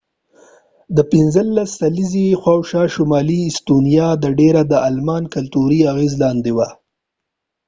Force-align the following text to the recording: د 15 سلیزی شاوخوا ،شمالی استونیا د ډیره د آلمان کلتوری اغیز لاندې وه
د 0.95 0.97
15 1.11 1.75
سلیزی 1.79 2.27
شاوخوا 2.43 2.83
،شمالی 2.93 3.39
استونیا 3.49 4.09
د 4.23 4.25
ډیره 4.39 4.61
د 4.71 4.73
آلمان 4.87 5.23
کلتوری 5.33 5.79
اغیز 5.91 6.13
لاندې 6.23 6.51
وه 6.57 6.69